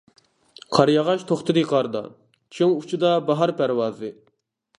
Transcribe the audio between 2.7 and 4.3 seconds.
ئۇچىدا باھار پەرۋازى.